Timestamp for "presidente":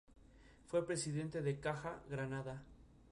0.83-1.43